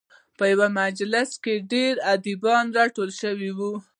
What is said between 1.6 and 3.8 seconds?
ډېر ادیبان راټول شوي وو.